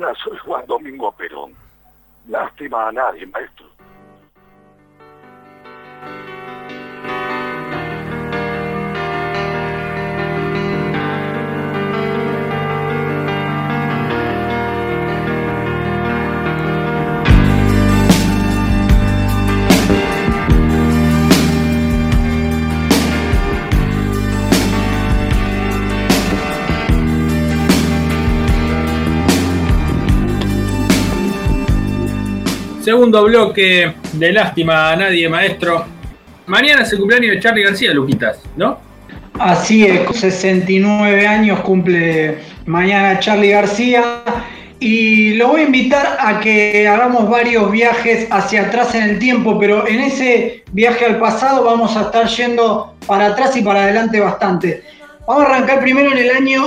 [0.00, 1.52] Hola, soy Juan Domingo Perón.
[2.26, 3.66] Lástima a nadie, maestro.
[32.90, 35.84] Segundo bloque de lástima a nadie, maestro.
[36.46, 38.80] Mañana es el cumpleaños de Charlie García, Luquitas, ¿no?
[39.38, 44.24] Así es, 69 años cumple mañana Charlie García
[44.80, 49.56] y lo voy a invitar a que hagamos varios viajes hacia atrás en el tiempo,
[49.60, 54.18] pero en ese viaje al pasado vamos a estar yendo para atrás y para adelante
[54.18, 54.82] bastante.
[55.28, 56.64] Vamos a arrancar primero en el año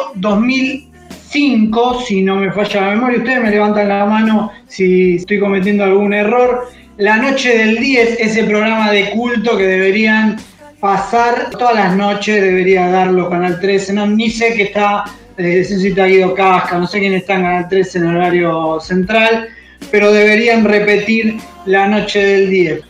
[1.34, 5.84] 2005, si no me falla la memoria, ustedes me levantan la mano si estoy cometiendo
[5.84, 6.70] algún error.
[6.98, 10.38] La noche del 10, ese programa de culto que deberían
[10.80, 15.06] pasar todas las noches, debería darlo Canal 13, no, ni sé que está,
[15.38, 19.48] eh, no Guido Casca, no sé quién está en Canal 13 en horario central,
[19.90, 22.82] pero deberían repetir la noche del 10.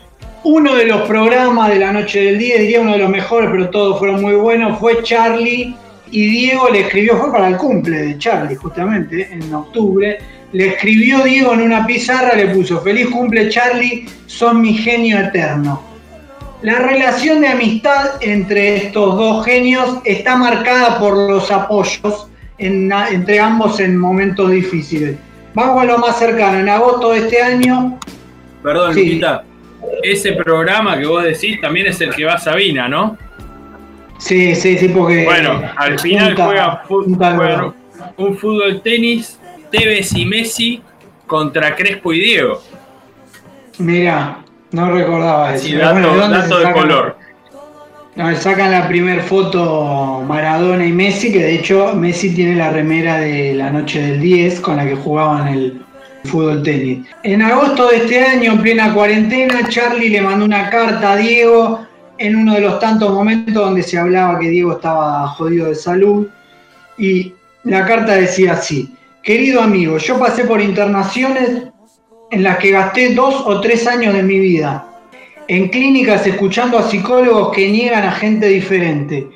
[0.44, 3.70] Uno de los programas de la noche del 10, diría uno de los mejores, pero
[3.70, 5.78] todos fueron muy buenos, fue Charlie
[6.14, 10.20] y Diego le escribió, fue para el cumple de Charlie justamente, en octubre,
[10.52, 15.82] le escribió Diego en una pizarra, le puso, feliz cumple Charlie, son mi genio eterno.
[16.62, 23.40] La relación de amistad entre estos dos genios está marcada por los apoyos en- entre
[23.40, 25.18] ambos en momentos difíciles.
[25.56, 26.60] Vamos a lo más cercano.
[26.60, 28.00] En agosto de este año,
[28.64, 29.00] Perdón, Sí.
[29.06, 29.44] Luquita.
[30.04, 33.18] Ese programa que vos decís también es el que va Sabina, ¿no?
[34.24, 35.26] Sí, sí, sí, porque.
[35.26, 36.84] Bueno, al final juega,
[38.18, 39.40] un fútbol tenis,
[39.72, 40.82] Tevez y Messi
[41.28, 42.62] contra Crespo y Diego.
[43.80, 44.40] Mirá,
[44.72, 45.68] no recordaba eso.
[45.70, 47.18] Pero dato, bueno, ¿de dónde dato de color.
[48.16, 53.18] No, sacan la primera foto Maradona y Messi, que de hecho Messi tiene la remera
[53.18, 55.82] de la noche del 10 con la que jugaban el
[56.26, 57.08] fútbol tenis.
[57.24, 61.88] En agosto de este año, en plena cuarentena, Charlie le mandó una carta a Diego
[62.24, 66.28] en uno de los tantos momentos donde se hablaba que Diego estaba jodido de salud.
[66.98, 67.34] Y
[67.66, 71.64] la carta decía así, querido amigo, yo pasé por internaciones
[72.32, 74.88] en las que gasté dos o tres años de mi vida
[75.50, 79.28] en clínicas escuchando a psicólogos que niegan a gente diferente.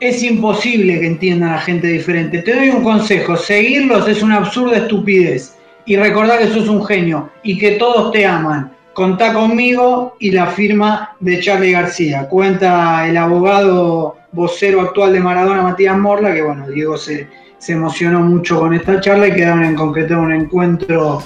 [0.00, 2.42] Es imposible que entiendan a gente diferente.
[2.42, 5.56] Te doy un consejo, seguirlos es una absurda estupidez.
[5.86, 8.72] Y recordá que sos un genio y que todos te aman.
[8.98, 12.26] Contá conmigo y la firma de Charlie García.
[12.28, 17.28] Cuenta el abogado vocero actual de Maradona, Matías Morla, que bueno, Diego se,
[17.58, 21.22] se emocionó mucho con esta charla y quedaron en concretar un encuentro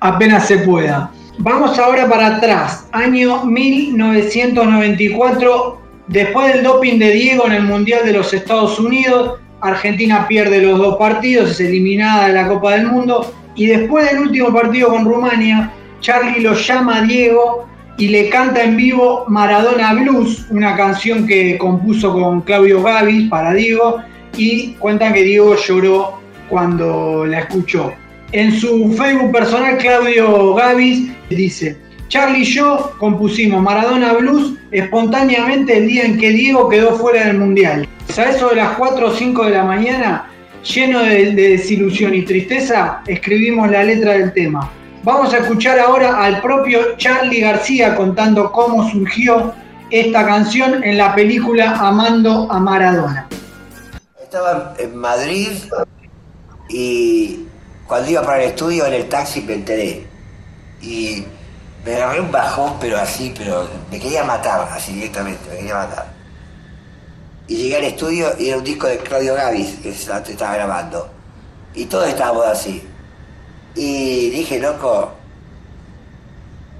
[0.00, 1.12] apenas se pueda.
[1.38, 8.14] Vamos ahora para atrás, año 1994, después del doping de Diego en el Mundial de
[8.14, 13.32] los Estados Unidos, Argentina pierde los dos partidos, es eliminada de la Copa del Mundo
[13.54, 15.72] y después del último partido con Rumania,
[16.06, 17.68] Charlie lo llama a Diego
[17.98, 23.52] y le canta en vivo Maradona Blues, una canción que compuso con Claudio Gavis para
[23.52, 24.00] Diego
[24.36, 27.92] y cuentan que Diego lloró cuando la escuchó.
[28.30, 31.76] En su Facebook personal, Claudio Gavis dice,
[32.06, 37.38] Charlie y yo compusimos Maradona Blues espontáneamente el día en que Diego quedó fuera del
[37.38, 37.88] Mundial.
[38.16, 40.30] A eso de las 4 o 5 de la mañana,
[40.62, 44.70] lleno de, de desilusión y tristeza, escribimos la letra del tema.
[45.06, 49.54] Vamos a escuchar ahora al propio Charlie García contando cómo surgió
[49.88, 53.28] esta canción en la película Amando a Maradona.
[54.20, 55.62] Estaba en Madrid
[56.68, 57.46] y
[57.86, 60.08] cuando iba para el estudio en el taxi me enteré.
[60.82, 61.24] Y
[61.84, 66.06] me agarré un bajón, pero así, pero me quería matar, así directamente, me quería matar.
[67.46, 71.08] Y llegué al estudio y era un disco de Claudio Gavis que se estaba grabando.
[71.74, 72.82] Y todos estábamos así.
[73.76, 75.12] Y dije, loco,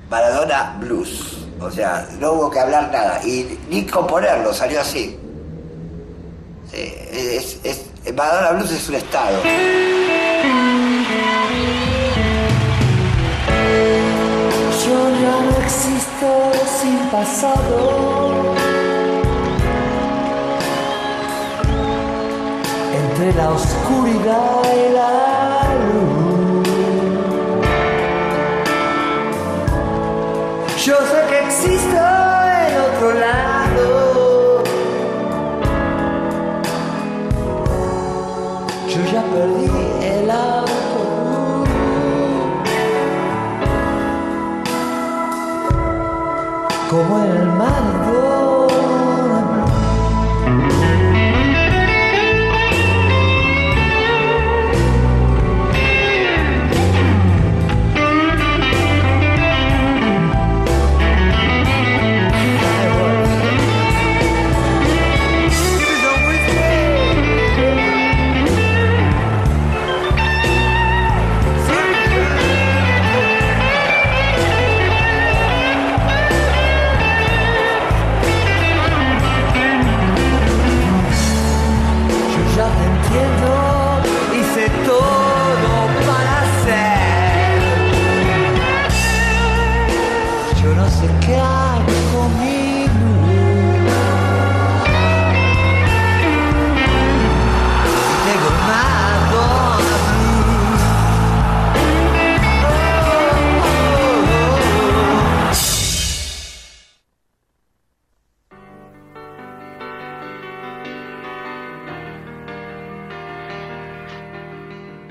[0.09, 1.37] Maradona Blues.
[1.61, 3.21] O sea, no hubo que hablar nada.
[3.25, 5.19] Y ni componerlo, salió así.
[6.73, 9.43] Sí, es, es, Maradona Blues es un estado.
[14.85, 18.55] Yo ya no existo sin pasado.
[22.95, 25.56] Entre la oscuridad y la
[30.87, 32.16] Yo sé que existo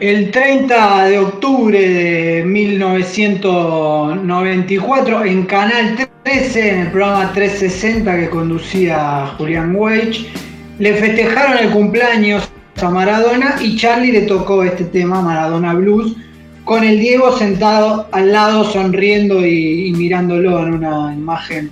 [0.06, 9.34] El 30 de octubre de 1994, en Canal 13, en el programa 360 que conducía
[9.36, 10.28] Julián Weich,
[10.78, 12.48] le festejaron el cumpleaños
[12.80, 16.16] a Maradona y Charlie le tocó este tema, Maradona Blues,
[16.66, 21.72] con el Diego sentado al lado sonriendo y, y mirándolo en una imagen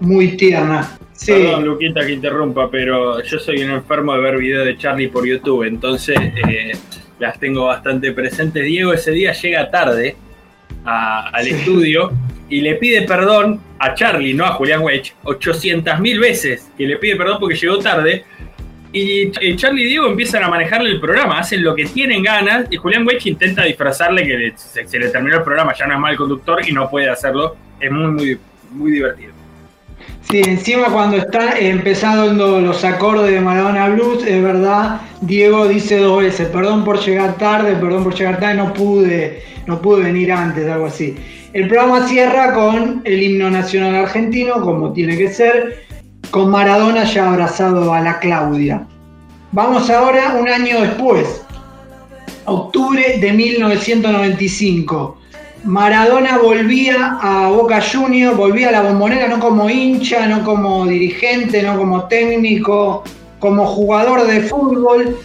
[0.00, 0.98] muy tierna.
[1.12, 1.30] Sí.
[1.30, 5.24] Perdón, Luquita, que interrumpa, pero yo soy un enfermo de ver videos de Charlie por
[5.24, 6.72] YouTube, entonces eh,
[7.18, 8.64] las tengo bastante presentes.
[8.64, 10.16] Diego ese día llega tarde
[10.84, 12.12] a- al estudio
[12.48, 16.96] y le pide perdón a Charlie, no a Julián Weich, 800 mil veces que le
[16.96, 18.24] pide perdón porque llegó tarde.
[18.90, 22.66] Y eh, Charlie y Diego empiezan a manejarle el programa, hacen lo que tienen ganas
[22.70, 25.94] y Julián Weich intenta disfrazarle que le- se, se le terminó el programa, ya no
[25.94, 27.54] es mal conductor y no puede hacerlo.
[27.78, 28.38] Es muy, muy,
[28.70, 29.32] muy divertido.
[30.30, 36.20] Sí, encima cuando están empezando los acordes de Maradona Blues, es verdad, Diego dice dos
[36.20, 40.68] veces, perdón por llegar tarde, perdón por llegar tarde, no pude, no pude venir antes,
[40.68, 41.16] algo así.
[41.54, 45.86] El programa cierra con el himno nacional argentino, como tiene que ser,
[46.30, 48.86] con Maradona ya abrazado a la Claudia.
[49.52, 51.42] Vamos ahora un año después,
[52.44, 55.17] octubre de 1995.
[55.64, 61.62] Maradona volvía a Boca Juniors, volvía a la bombonera no como hincha, no como dirigente,
[61.62, 63.02] no como técnico,
[63.38, 65.18] como jugador de fútbol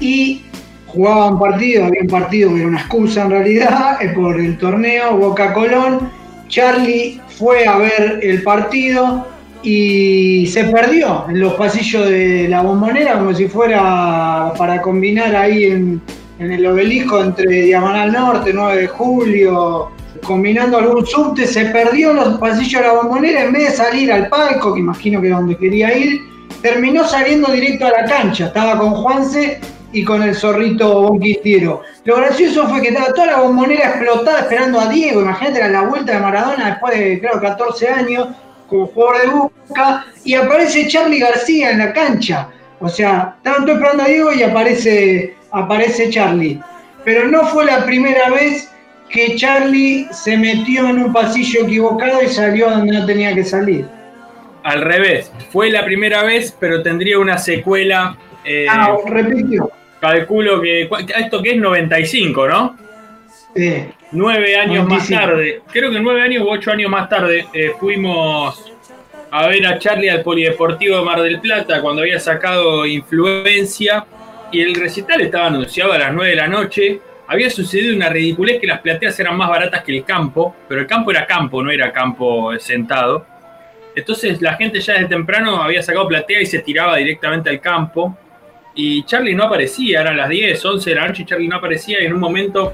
[0.00, 0.42] y
[0.86, 4.58] jugaba un partido, había un partido que era una excusa en realidad, eh, por el
[4.58, 6.10] torneo Boca Colón.
[6.48, 9.26] Charlie fue a ver el partido
[9.62, 15.64] y se perdió en los pasillos de la bombonera como si fuera para combinar ahí
[15.64, 16.00] en,
[16.38, 19.90] en el obelisco entre Diagonal Norte, 9 de julio,
[20.24, 24.28] combinando algún subte, se perdió los pasillos de la bombonera, en vez de salir al
[24.28, 26.20] palco, que imagino que era donde quería ir,
[26.60, 29.60] terminó saliendo directo a la cancha, estaba con Juanse
[29.92, 31.82] y con el zorrito Bonquistero.
[32.04, 35.82] Lo gracioso fue que estaba toda la bombonera explotada esperando a Diego, imagínate era la
[35.82, 38.28] vuelta de Maradona después de, creo, 14 años,
[38.68, 42.48] como jugador de Boca, y aparece Charlie García en la cancha.
[42.80, 46.60] O sea, estaban todos esperando a Diego y aparece, aparece Charlie.
[47.04, 48.72] Pero no fue la primera vez
[49.08, 53.86] que Charlie se metió en un pasillo equivocado y salió donde no tenía que salir.
[54.64, 58.16] Al revés, fue la primera vez, pero tendría una secuela.
[58.44, 59.70] eh, Ah, repitió.
[60.00, 60.88] calculo que.
[61.18, 62.76] Esto que es 95, ¿no?
[63.54, 63.84] Sí.
[64.12, 65.20] Nueve años más 95.
[65.20, 68.72] tarde, creo que nueve años u ocho años más tarde, eh, fuimos
[69.30, 74.04] a ver a Charlie al Polideportivo de Mar del Plata cuando había sacado influencia
[74.52, 77.00] y el recital estaba anunciado a las nueve de la noche.
[77.28, 80.86] Había sucedido una ridiculez que las plateas eran más baratas que el campo, pero el
[80.86, 83.26] campo era campo, no era campo sentado.
[83.94, 88.16] Entonces la gente ya desde temprano había sacado platea y se tiraba directamente al campo.
[88.74, 92.02] Y Charlie no aparecía, eran las 10, 11 de la noche y Charlie no aparecía
[92.02, 92.72] y en un momento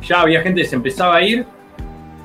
[0.00, 1.44] ya había gente que se empezaba a ir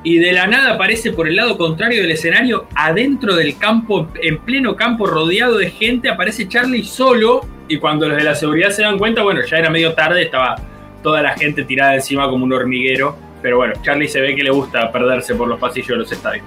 [0.03, 4.37] y de la nada aparece por el lado contrario del escenario, adentro del campo, en
[4.39, 8.81] pleno campo, rodeado de gente, aparece Charlie solo y cuando los de la seguridad se
[8.81, 10.55] dan cuenta, bueno, ya era medio tarde, estaba
[11.03, 14.49] toda la gente tirada encima como un hormiguero, pero bueno, Charlie se ve que le
[14.49, 16.45] gusta perderse por los pasillos de los estadios.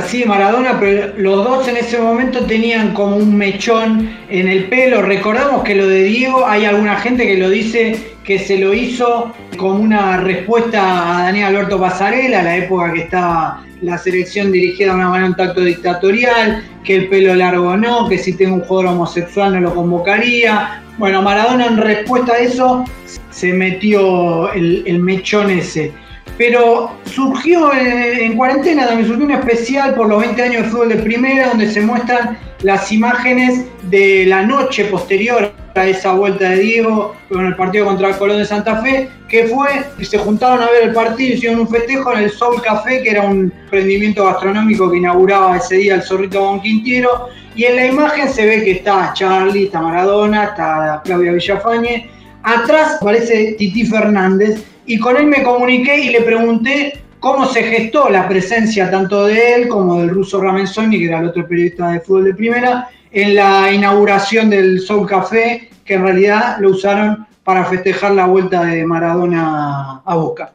[0.00, 5.02] Así Maradona, pero los dos en ese momento tenían como un mechón en el pelo.
[5.02, 9.34] Recordamos que lo de Diego, hay alguna gente que lo dice que se lo hizo
[9.58, 14.94] como una respuesta a Daniel Alberto Pasarela, la época que estaba la selección dirigida de
[14.94, 18.92] una manera un tacto dictatorial, que el pelo largo no, que si tengo un jugador
[18.92, 20.82] homosexual no lo convocaría.
[20.96, 22.86] Bueno, Maradona en respuesta a eso
[23.28, 25.92] se metió el, el mechón ese
[26.40, 27.86] pero surgió en,
[28.18, 31.70] en, cuarentena, también surgió un especial por los 20 años de fútbol de primera, donde
[31.70, 37.54] se muestran las imágenes de la noche posterior a esa vuelta de Diego con el
[37.56, 39.68] partido contra el Colón de Santa Fe, que fue,
[40.02, 43.20] se juntaron a ver el partido, hicieron un festejo en el Soul Café, que era
[43.20, 48.46] un emprendimiento gastronómico que inauguraba ese día el Zorrito Bonquintiero, y en la imagen se
[48.46, 52.08] ve que está Charlie, está Maradona, está Claudia Villafañe,
[52.44, 58.08] atrás aparece Titi Fernández, y con él me comuniqué y le pregunté cómo se gestó
[58.08, 62.00] la presencia tanto de él como del ruso Ramenzoni, que era el otro periodista de
[62.00, 67.64] fútbol de primera, en la inauguración del Soul Café, que en realidad lo usaron para
[67.66, 70.54] festejar la vuelta de Maradona a Boca.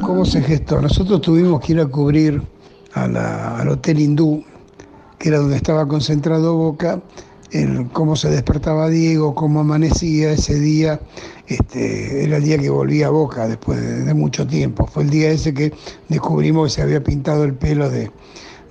[0.00, 0.80] ¿Cómo se gestó?
[0.80, 2.40] Nosotros tuvimos que ir a cubrir
[2.94, 4.42] al Hotel Hindú,
[5.18, 6.98] que era donde estaba concentrado Boca,
[7.54, 11.00] el, cómo se despertaba Diego, cómo amanecía ese día.
[11.46, 14.86] Este, era el día que volvía a Boca después de, mucho tiempo.
[14.86, 15.72] Fue el día ese que
[16.08, 18.10] descubrimos que se había pintado el pelo de,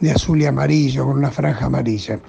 [0.02, 2.20] de azul y amarillo, con una franja amarilla.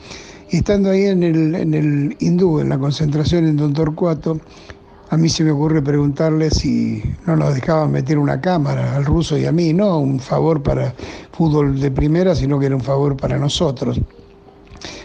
[0.50, 4.38] Y estando ahí en el, en el hindú, en la concentración en Don Torcuato,
[5.11, 9.37] a mí se me ocurre preguntarle si no nos dejaban meter una cámara al ruso
[9.37, 10.94] y a mí, no un favor para
[11.32, 14.00] fútbol de primera, sino que era un favor para nosotros,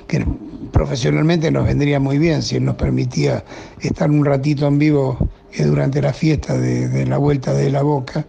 [0.07, 0.25] que
[0.71, 3.43] profesionalmente nos vendría muy bien si nos permitía
[3.81, 5.17] estar un ratito en vivo
[5.53, 8.25] eh, durante la fiesta de, de la vuelta de la boca.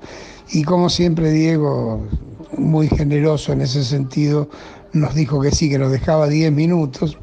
[0.52, 2.04] Y como siempre, Diego,
[2.57, 4.49] muy generoso en ese sentido,
[4.92, 7.19] nos dijo que sí, que nos dejaba 10 minutos.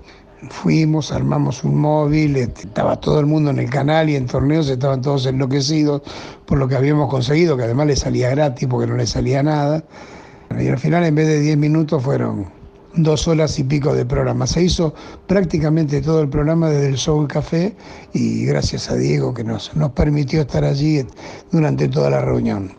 [0.49, 5.01] Fuimos, armamos un móvil, estaba todo el mundo en el canal y en torneos estaban
[5.01, 6.03] todos enloquecidos
[6.45, 9.83] por lo que habíamos conseguido, que además le salía gratis porque no le salía nada.
[10.57, 12.56] Y al final en vez de 10 minutos fueron
[12.97, 14.47] dos horas y pico de programa.
[14.47, 14.93] Se hizo
[15.27, 17.75] prácticamente todo el programa desde el Soul Café
[18.13, 21.05] y gracias a Diego que nos, nos permitió estar allí
[21.51, 22.75] durante toda la reunión.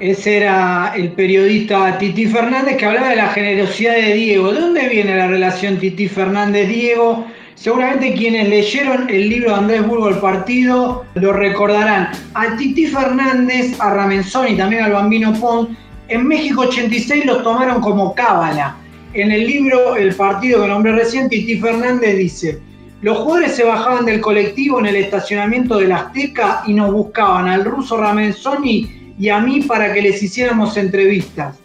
[0.00, 4.52] Ese era el periodista Titi Fernández que hablaba de la generosidad de Diego.
[4.52, 7.26] ¿De dónde viene la relación Titi Fernández-Diego?
[7.56, 12.10] Seguramente quienes leyeron el libro de Andrés Burgo, El Partido, lo recordarán.
[12.34, 15.76] A Titi Fernández, a Ramenzón y también al Bambino Pont,
[16.08, 18.76] en México 86 los tomaron como cábala.
[19.14, 22.58] En el libro El Partido que nombré recién, Titi Fernández dice,
[23.00, 27.46] los jugadores se bajaban del colectivo en el estacionamiento de la Azteca y nos buscaban
[27.46, 31.58] al ruso Ramenzoni y a mí para que les hiciéramos entrevistas.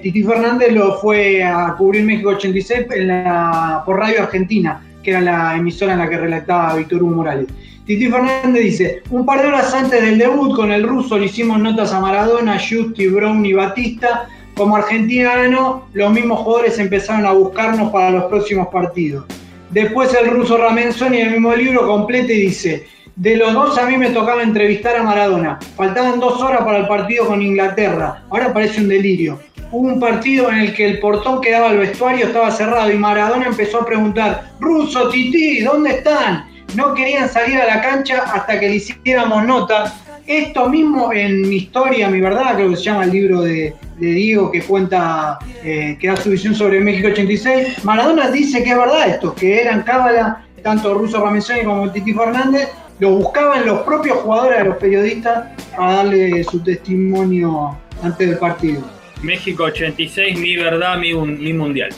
[0.00, 5.20] Titi Fernández lo fue a cubrir México 86 en la, por Radio Argentina, que era
[5.20, 7.48] la emisora en la que relataba Víctor Hugo Morales.
[7.90, 11.58] Titi Fernández dice, un par de horas antes del debut con el ruso le hicimos
[11.58, 17.32] notas a Maradona, Justi, Brown y Batista como Argentina ganó, los mismos jugadores empezaron a
[17.32, 19.24] buscarnos para los próximos partidos.
[19.70, 23.86] Después el ruso Ramenzoni en el mismo libro completa y dice, de los dos a
[23.86, 25.58] mí me tocaba entrevistar a Maradona.
[25.74, 28.22] Faltaban dos horas para el partido con Inglaterra.
[28.30, 29.40] Ahora parece un delirio.
[29.72, 32.96] Hubo un partido en el que el portón que daba al vestuario estaba cerrado y
[32.96, 36.49] Maradona empezó a preguntar, Ruso, Titi, ¿dónde están?
[36.74, 39.92] No querían salir a la cancha hasta que le hiciéramos nota.
[40.26, 44.50] Esto mismo en mi historia, mi verdad, creo que se llama el libro de, Diego
[44.50, 47.84] que cuenta, eh, que da su visión sobre México 86.
[47.84, 52.68] Maradona dice que es verdad esto, que eran cábala, tanto Russo Ramezoni como Titi Fernández,
[53.00, 58.82] lo buscaban los propios jugadores de los periodistas a darle su testimonio antes del partido.
[59.22, 61.90] México 86, mi verdad, mi, mi mundial.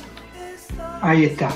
[1.03, 1.51] Ahí está.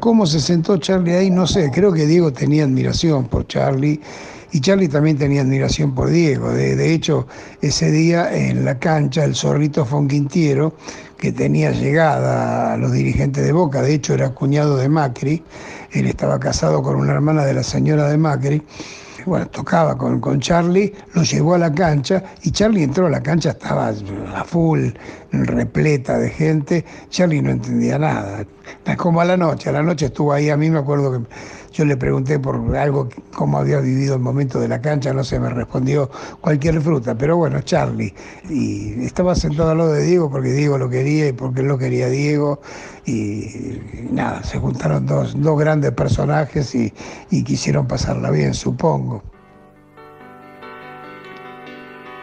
[0.00, 1.30] ¿Cómo se sentó Charlie ahí?
[1.30, 4.00] No sé, creo que Diego tenía admiración por Charlie
[4.52, 6.50] y Charlie también tenía admiración por Diego.
[6.50, 7.26] De, hecho,
[7.60, 10.74] ese día en la cancha el zorrito Fonquintiero
[11.16, 15.42] que tenía llegada a los dirigentes de Boca, de hecho era cuñado de Macri,
[15.92, 18.62] él estaba casado con una hermana de la señora de Macri,
[19.26, 23.22] bueno, tocaba con, con Charlie, lo llevó a la cancha y Charlie entró a la
[23.22, 24.90] cancha, estaba a full,
[25.32, 28.44] repleta de gente, Charlie no entendía nada,
[28.96, 31.26] como a la noche, a la noche estuvo ahí, a mí me acuerdo que
[31.72, 35.40] yo le pregunté por algo, cómo había vivido el momento de la cancha, no sé,
[35.40, 36.10] me respondió
[36.40, 38.14] cualquier fruta, pero bueno, Charlie.
[38.48, 41.78] Y estaba sentado al lado de Diego porque Diego lo quería y porque él lo
[41.78, 42.60] quería Diego.
[43.06, 46.92] Y, nada, se juntaron dos, dos grandes personajes y,
[47.30, 49.22] y quisieron pasarla bien, supongo.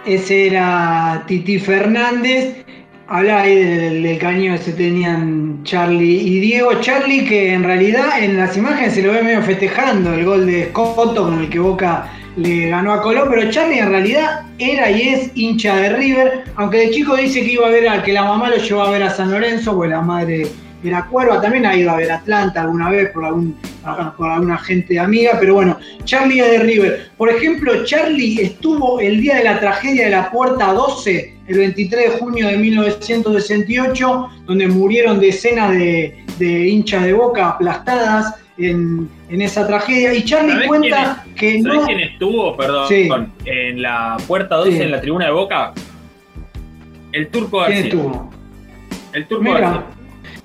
[0.05, 2.65] Ese era Titi Fernández
[3.11, 6.79] Habla ahí del, caño que se tenían Charlie y Diego.
[6.79, 10.65] Charlie que en realidad en las imágenes se lo ve medio festejando el gol de
[10.65, 15.09] Scotto con el que Boca le ganó a Colón, pero Charlie en realidad era y
[15.09, 18.25] es hincha de River, aunque de chico dice que iba a ver a que la
[18.25, 20.45] mamá lo llevó a ver a San Lorenzo, porque la madre
[20.83, 23.57] era cuerva, también ha ido a ver Atlanta alguna vez por, algún,
[24.17, 27.11] por alguna gente amiga, pero bueno, Charlie es de River.
[27.17, 32.11] Por ejemplo, Charlie estuvo el día de la tragedia de la Puerta 12 el 23
[32.11, 40.13] de junio de 1968, donde murieron decenas de, hinchas de boca aplastadas en, esa tragedia.
[40.13, 41.85] Y Charlie cuenta que no.
[41.85, 45.73] quién estuvo, perdón, en la puerta 12 en la tribuna de Boca?
[47.11, 47.81] El turco García.
[47.81, 48.29] ¿Quién estuvo?
[49.13, 49.85] El turco García.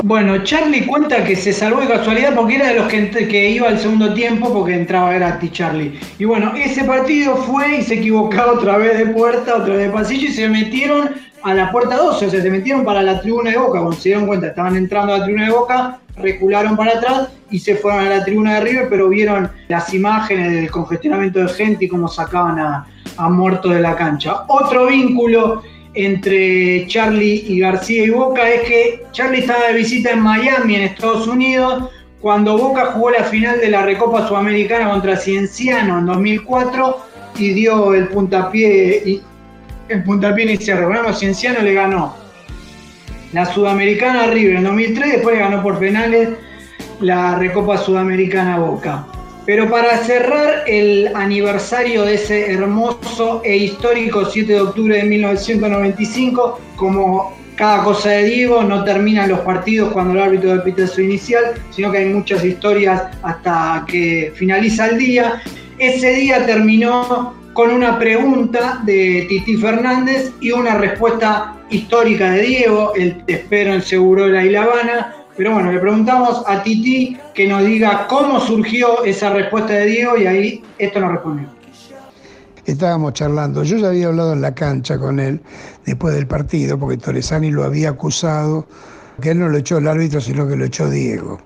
[0.07, 3.79] Bueno, Charlie cuenta que se salvó de casualidad porque era de los que, iba al
[3.79, 5.99] segundo tiempo porque entraba gratis Charlie.
[6.19, 9.91] Y bueno, ese partido fue y se equivocaba otra vez de puerta, otra vez de
[9.91, 11.13] pasillo y se metieron
[11.43, 13.79] a la puerta 12, o sea, se metieron para la tribuna de Boca.
[13.79, 17.59] Cuando se dieron cuenta, estaban entrando a la tribuna de Boca, recularon para atrás y
[17.59, 21.87] se fueron a la tribuna de River, pero vieron las imágenes del congestionamiento de gente
[21.87, 22.87] y cómo sacaban a,
[23.17, 24.45] a muertos de la cancha.
[24.49, 25.63] Otro vínculo
[25.95, 30.83] entre Charlie y García y Boca es que Charlie estaba de visita en Miami, en
[30.83, 36.99] Estados Unidos, cuando Boca jugó la final de la Recopa Sudamericana contra Cienciano en 2004
[37.37, 39.21] y dio el puntapié,
[39.89, 40.79] el puntapié inicial.
[40.79, 42.17] Recordemos, Cienciano le ganó
[43.33, 46.31] la Sudamericana a River en 2003, después le ganó por penales
[47.01, 49.07] la Recopa Sudamericana Boca.
[49.47, 56.61] Pero para cerrar el aniversario de ese hermoso e histórico 7 de octubre de 1995,
[56.77, 61.55] como cada cosa de Diego, no terminan los partidos cuando el árbitro repite su inicial,
[61.71, 65.43] sino que hay muchas historias hasta que finaliza el día.
[65.79, 72.93] Ese día terminó con una pregunta de Titi Fernández y una respuesta histórica de Diego,
[72.97, 77.49] el te espero en Segurola y La Habana, pero bueno, le preguntamos a Titi que
[77.49, 81.49] nos diga cómo surgió esa respuesta de Diego y ahí esto nos respondió.
[82.67, 85.41] Estábamos charlando, yo ya había hablado en la cancha con él
[85.85, 88.67] después del partido, porque Torresani lo había acusado,
[89.21, 91.39] que él no lo echó el árbitro, sino que lo echó Diego.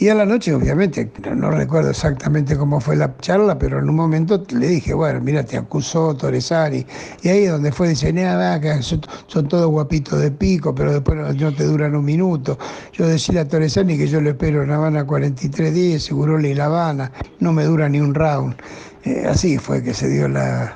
[0.00, 3.96] Y a la noche, obviamente, no, recuerdo exactamente cómo fue la charla, pero en un
[3.96, 6.86] momento le dije, bueno, mira, te acusó Torresani.
[7.22, 9.00] Y ahí es donde fue, dice, nada, que son,
[9.48, 12.56] todos guapitos de pico, pero después no, te duran un minuto.
[12.92, 16.66] Yo decía a Torresani que yo le espero en Habana 43 días, seguro le La
[16.66, 18.54] Habana, no me dura ni un round.
[19.02, 20.72] Eh, así fue que se dio la,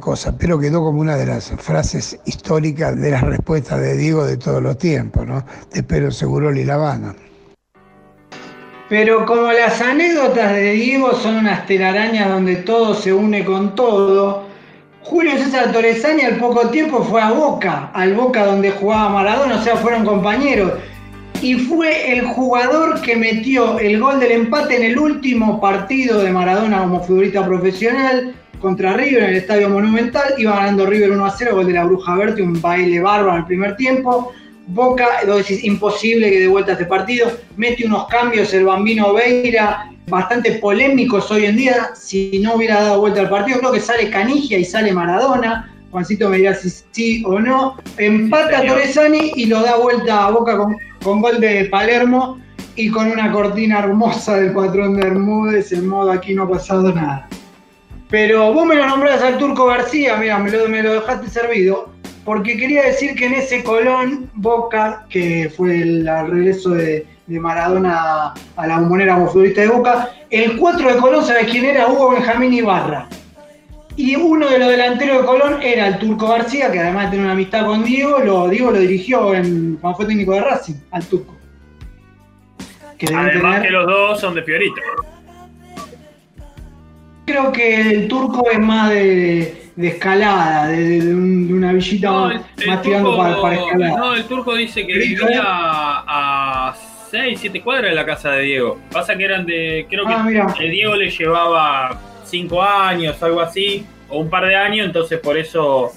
[0.00, 4.38] cosa, pero quedó como una de las frases históricas de las respuestas de Diego de
[4.38, 5.44] todos los tiempos, ¿no?
[5.70, 7.14] Te espero seguro La Habana.
[8.92, 14.44] Pero como las anécdotas de Diego son unas telarañas donde todo se une con todo,
[15.00, 19.62] Julio César Torresani al poco tiempo fue a Boca, al Boca donde jugaba Maradona, o
[19.62, 20.72] sea, fueron compañeros.
[21.40, 26.30] Y fue el jugador que metió el gol del empate en el último partido de
[26.30, 30.34] Maradona como futbolista profesional contra River en el Estadio Monumental.
[30.36, 33.46] Iba ganando River 1 a 0, gol de la Bruja Berti, un baile bárbaro el
[33.46, 34.34] primer tiempo.
[34.66, 37.30] Boca, lo decís, imposible que de vuelta este partido.
[37.56, 41.90] Mete unos cambios el bambino Veira, bastante polémicos hoy en día.
[41.94, 45.68] Si no hubiera dado vuelta al partido, creo que sale Canigia y sale Maradona.
[45.90, 47.76] Juancito me dirá si sí o no.
[47.98, 52.40] Empata Torresani y lo da vuelta a Boca con, con gol de Palermo
[52.76, 55.72] y con una cortina hermosa del patrón de Bermúdez.
[55.72, 57.28] En modo aquí no ha pasado nada.
[58.12, 61.91] Pero vos me lo nombrás al Turco García, mira, me lo, me lo dejaste servido,
[62.24, 68.34] porque quería decir que en ese Colón Boca, que fue el regreso de, de Maradona
[68.56, 71.88] a la bombonera como futbolista de Boca, el 4 de Colón, ¿sabes quién era?
[71.88, 73.08] Hugo Benjamín Ibarra.
[73.96, 77.24] Y uno de los delanteros de Colón era el Turco García, que además de tener
[77.24, 81.04] una amistad con Diego, lo, Diego lo dirigió en, cuando fue técnico de Racing, al
[81.06, 81.36] Turco.
[82.96, 84.80] Que además que los dos son de Fiorito.
[87.26, 92.10] Creo que el turco es más de, de escalada, de, de, un, de, una villita
[92.10, 92.26] no,
[92.66, 93.96] más, tirando para, para, escalada.
[93.96, 96.74] No, el turco dice que vivía a
[97.10, 98.80] 6, 7 cuadras de la casa de Diego.
[98.90, 99.86] Pasa que eran de.
[99.88, 104.56] Creo que ah, el Diego le llevaba 5 años, algo así, o un par de
[104.56, 105.92] años, entonces por eso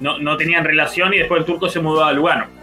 [0.00, 2.55] no, no tenían relación y después el turco se mudó a Lugano.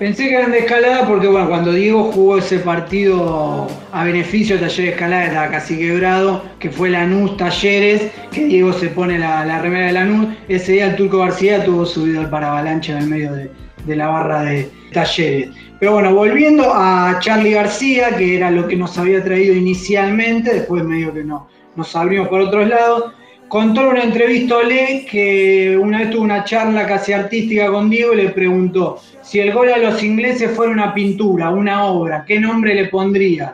[0.00, 4.62] Pensé que eran de escalada porque, bueno, cuando Diego jugó ese partido a beneficio de
[4.62, 9.60] Talleres Escalada, estaba casi quebrado, que fue Lanús Talleres, que Diego se pone la, la
[9.60, 10.28] remera de Lanús.
[10.48, 13.50] Ese día el Turco García tuvo subido el paravalancha en el medio de,
[13.84, 15.50] de la barra de Talleres.
[15.78, 20.82] Pero bueno, volviendo a Charlie García, que era lo que nos había traído inicialmente, después
[20.82, 23.12] medio que no, nos abrimos por otros lados.
[23.50, 27.90] Contó en una entrevista a Olé que una vez tuvo una charla casi artística con
[27.90, 32.24] Diego y le preguntó, si el gol a los ingleses fuera una pintura, una obra,
[32.24, 33.50] ¿qué nombre le pondrías?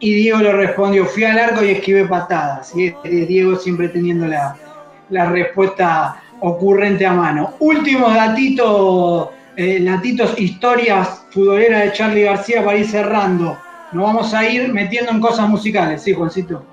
[0.00, 2.74] Y Diego le respondió, fui al arco y esquivé patadas.
[2.74, 4.56] Y Diego siempre teniendo la,
[5.08, 7.54] la respuesta ocurrente a mano.
[7.60, 13.56] Último datito, eh, datitos, historias futboleras de Charlie García para ir cerrando.
[13.92, 16.64] Nos vamos a ir metiendo en cosas musicales, ¿sí, Juancito?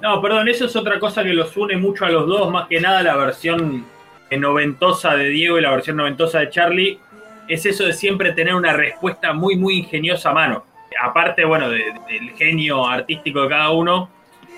[0.00, 2.80] No, perdón, eso es otra cosa que los une mucho a los dos, más que
[2.80, 3.84] nada la versión
[4.30, 6.98] noventosa de Diego y la versión noventosa de Charlie,
[7.48, 10.64] es eso de siempre tener una respuesta muy, muy ingeniosa a mano.
[11.02, 14.08] Aparte, bueno, de, del genio artístico de cada uno,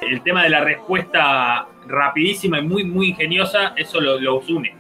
[0.02, 4.74] el tema de la respuesta rapidísima y muy, muy ingeniosa, eso los lo une.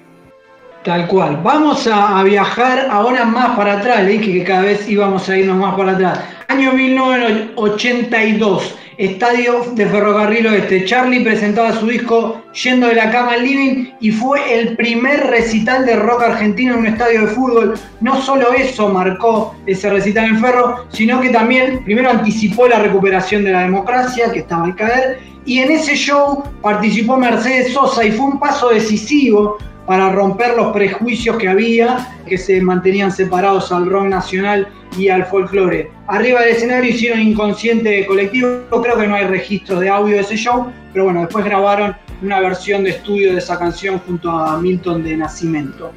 [0.82, 1.38] Tal cual.
[1.42, 4.02] Vamos a, a, viajar ahora más para atrás.
[4.02, 6.24] Le dije que cada vez íbamos a irnos más para atrás.
[6.48, 8.78] Año 1982.
[9.00, 10.84] Estadio de Ferrocarril Oeste.
[10.84, 15.86] Charlie presentaba su disco Yendo de la cama al living y fue el primer recital
[15.86, 17.78] de rock argentino en un estadio de fútbol.
[18.02, 23.42] No solo eso marcó ese recital en Ferro, sino que también primero anticipó la recuperación
[23.42, 28.12] de la democracia que estaba al caer y en ese show participó Mercedes Sosa y
[28.12, 29.56] fue un paso decisivo
[29.90, 35.26] para romper los prejuicios que había, que se mantenían separados al rock nacional y al
[35.26, 35.90] folclore.
[36.06, 40.36] Arriba del escenario hicieron inconsciente colectivo, creo que no hay registro de audio de ese
[40.36, 45.02] show, pero bueno, después grabaron una versión de estudio de esa canción junto a Milton
[45.02, 45.90] de Nacimiento.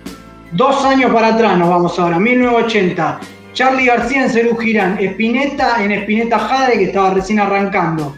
[0.54, 3.20] Dos años para atrás nos vamos ahora, 1980.
[3.54, 8.18] Charlie García en Cerú Girán, Espineta en Espineta Jade, que estaba recién arrancando.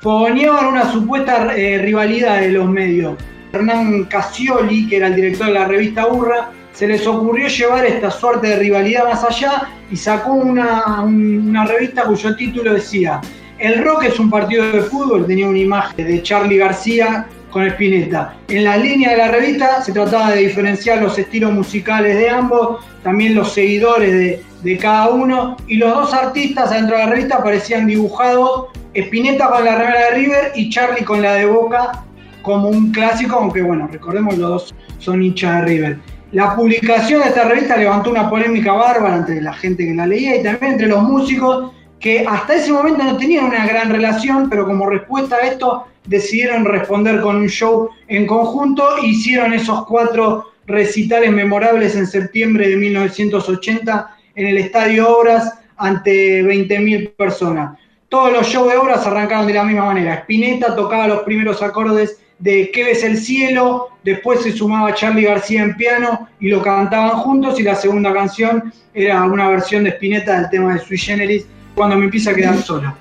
[0.00, 3.16] Fogoneaban una supuesta eh, rivalidad de los medios.
[3.52, 8.10] Hernán Casioli, que era el director de la revista Urra, se les ocurrió llevar esta
[8.10, 13.20] suerte de rivalidad más allá y sacó una, una revista cuyo título decía
[13.58, 18.36] El rock es un partido de fútbol, tenía una imagen de Charlie García con Spinetta.
[18.48, 22.84] En la línea de la revista se trataba de diferenciar los estilos musicales de ambos,
[23.02, 27.36] también los seguidores de, de cada uno, y los dos artistas dentro de la revista
[27.38, 32.04] aparecían dibujados, Spinetta con la remera de River y Charlie con la de Boca,
[32.42, 35.98] como un clásico, aunque bueno, recordemos los dos son hinchas de River.
[36.32, 40.36] La publicación de esta revista levantó una polémica bárbara entre la gente que la leía
[40.36, 44.66] y también entre los músicos que hasta ese momento no tenían una gran relación, pero
[44.66, 50.52] como respuesta a esto decidieron responder con un show en conjunto e hicieron esos cuatro
[50.66, 57.78] recitales memorables en septiembre de 1980 en el Estadio Obras ante 20.000 personas.
[58.08, 60.14] Todos los shows de obras arrancaron de la misma manera.
[60.14, 63.88] Spinetta tocaba los primeros acordes de ¿Qué ves el cielo?
[64.04, 68.72] Después se sumaba Charlie García en piano y lo cantaban juntos y la segunda canción
[68.94, 72.56] era una versión de Spinetta del tema de Sui Generis, cuando me empieza a quedar
[72.58, 72.96] sola.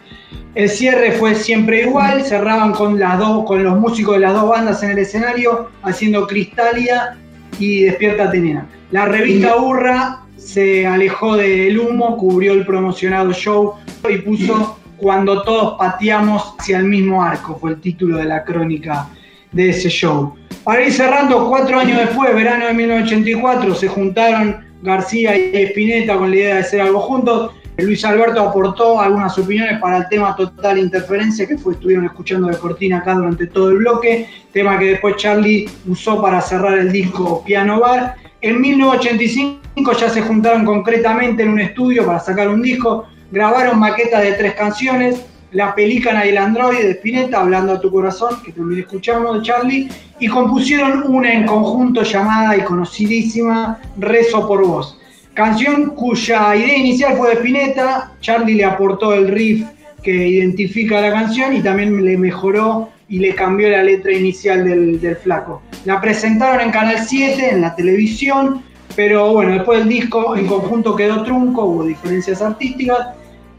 [0.56, 4.50] El cierre fue siempre igual, cerraban con, las dos, con los músicos de las dos
[4.50, 7.18] bandas en el escenario, haciendo Cristálida
[7.60, 8.68] y Despierta Tenena.
[8.92, 13.76] La revista Burra se alejó del humo, cubrió el promocionado show
[14.10, 19.08] y puso Cuando todos pateamos hacia el mismo arco, fue el título de la crónica
[19.52, 20.36] de ese show.
[20.64, 26.30] Para ir cerrando, cuatro años después, verano de 1984, se juntaron García y Espineta con
[26.30, 27.52] la idea de hacer algo juntos
[27.84, 32.58] Luis Alberto aportó algunas opiniones para el tema Total Interferencia, que fue, estuvieron escuchando de
[32.58, 37.44] cortina acá durante todo el bloque, tema que después Charlie usó para cerrar el disco
[37.46, 38.16] Piano Bar.
[38.42, 44.24] En 1985 ya se juntaron concretamente en un estudio para sacar un disco, grabaron maquetas
[44.24, 45.24] de tres canciones,
[45.58, 49.42] La Pelícana y el Android de Spinetta, Hablando a tu corazón, que también escuchamos de
[49.42, 49.90] Charlie,
[50.20, 55.00] y compusieron una en conjunto llamada y conocidísima Rezo por vos
[55.34, 59.66] Canción cuya idea inicial fue de Spinetta, Charlie le aportó el riff
[60.04, 65.18] que identifica la canción y también le mejoró y le cambió la letra inicial del,
[65.24, 65.64] flaco.
[65.86, 68.62] La presentaron en Canal 7, en la televisión,
[68.96, 73.08] pero bueno, después del disco en conjunto quedó trunco, hubo diferencias artísticas.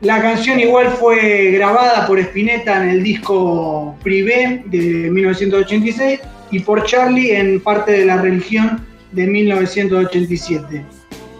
[0.00, 6.20] La canción igual fue grabada por Spinetta en el disco Privé de 1986
[6.52, 10.84] y por Charlie en parte de la religión de 1987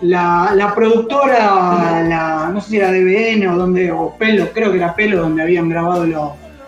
[0.03, 4.95] la, productora, la, no sé si era DBN o donde, o Pelo, creo que era
[4.95, 6.05] Pelo donde habían grabado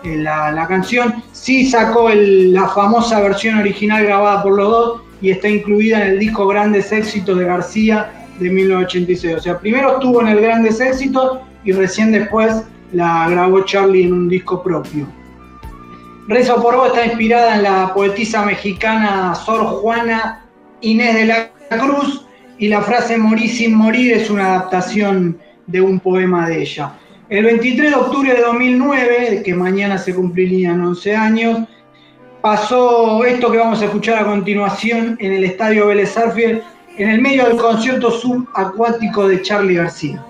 [0.03, 5.47] eh, la, canción, sí sacó la famosa versión original grabada por los dos y está
[5.47, 9.35] incluida en el disco Grandes Éxitos de García de 1986.
[9.35, 14.13] O sea, primero estuvo en el Grandes Éxitos y recién después la grabó Charlie en
[14.13, 15.07] un disco propio.
[16.27, 20.45] Rezo por vos está inspirada en la poetisa mexicana Sor Juana
[20.81, 22.25] Inés de la Cruz,
[22.61, 26.93] y la frase morir sin morir es una adaptación de un poema de ella.
[27.27, 31.59] El 23 de octubre de 2009, que mañana se cumplirían 11 años,
[32.39, 36.15] pasó esto que vamos a escuchar a continuación en el Estadio Vélez
[36.97, 40.23] en el medio del concierto subacuático de Charlie García.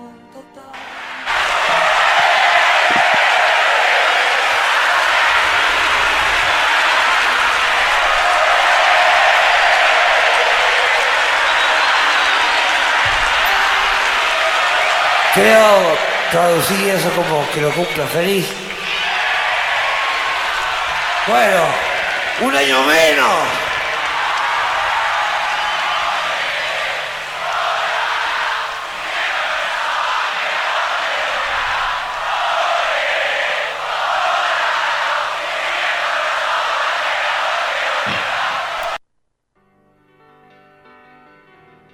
[15.34, 15.96] Creo
[16.30, 18.46] traducir eso como que lo cumpla feliz.
[21.26, 21.64] Bueno,
[22.42, 23.71] un año menos.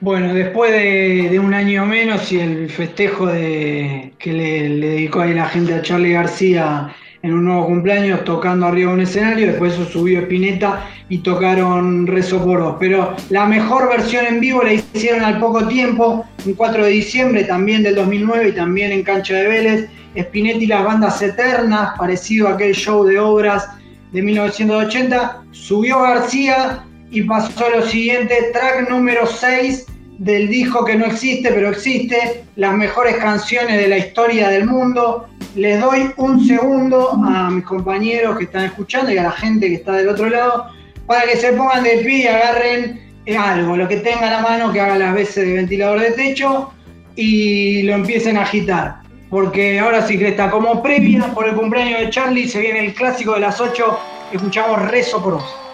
[0.08, 5.74] Bueno, después de, un año menos y el festejo que le, dedicó ahí la gente
[5.74, 10.20] a Charlie García en un nuevo cumpleaños tocando arriba de un escenario, después eso subió
[10.20, 15.68] Spinetta y tocaron Rezo por Pero la mejor versión en vivo la hicieron al poco
[15.68, 20.58] tiempo, un 4 de diciembre también del 2009 y también en Cancha de Vélez, Spinetta
[20.58, 23.68] y las bandas eternas, parecido a aquel show de obras
[24.12, 29.84] de 1980, subió García y pasó lo siguiente, track número 6
[30.18, 35.28] del disco que no existe, pero existe, las mejores canciones de la historia del mundo.
[35.54, 39.74] Les doy un segundo a mis compañeros que están escuchando y a la gente que
[39.74, 40.66] está del otro lado
[41.06, 43.00] para que se pongan de pie y agarren
[43.38, 46.72] algo, lo que tengan a mano, que hagan las veces de ventilador de techo
[47.14, 48.96] y lo empiecen a agitar.
[49.30, 52.94] Porque ahora sí que está como previa por el cumpleaños de Charlie, se viene el
[52.94, 53.98] clásico de las 8,
[54.32, 55.67] escuchamos Rezo por vos.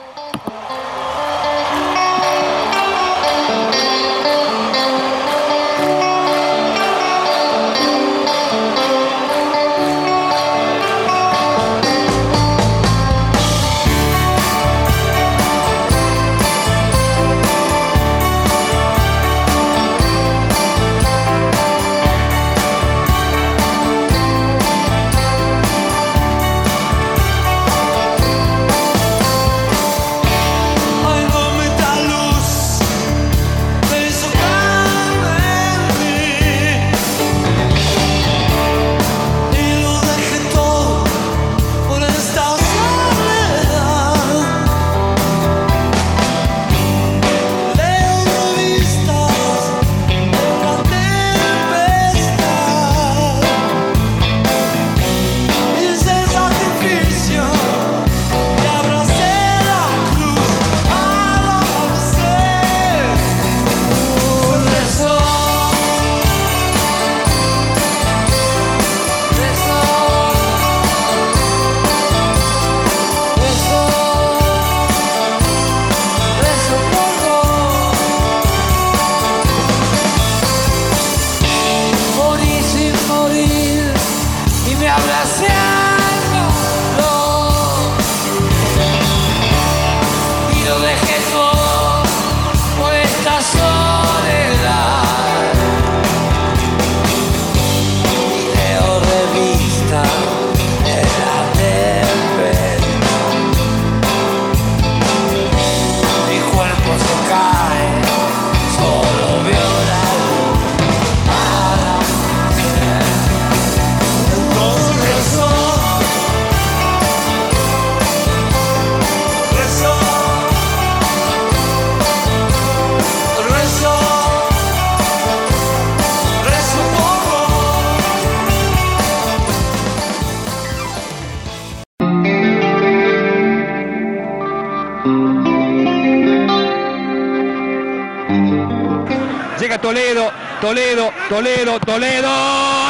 [140.74, 142.28] Toledo, Toledo, Toledo.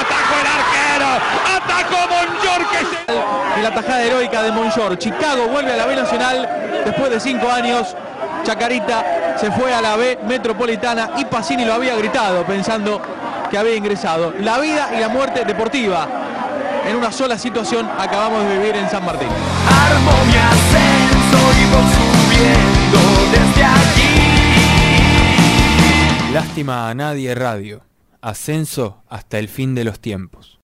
[0.01, 1.07] Atacó el arquero.
[1.55, 3.61] Atacó Monjor que se...
[3.61, 4.97] Y la tajada heroica de Monjor.
[4.97, 6.49] Chicago vuelve a la B Nacional
[6.83, 7.95] después de cinco años.
[8.43, 13.03] Chacarita se fue a la B Metropolitana y Pacini lo había gritado pensando
[13.51, 14.33] que había ingresado.
[14.41, 16.09] La vida y la muerte deportiva
[16.89, 19.29] en una sola situación acabamos de vivir en San Martín.
[19.29, 22.74] Armo mi ascenso y voy subiendo desde
[26.35, 27.85] Lástima a nadie radio.
[28.21, 30.53] Ascenso hasta el fin de los tiempos.